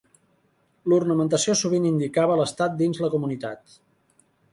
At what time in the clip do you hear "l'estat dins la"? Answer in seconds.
2.39-3.11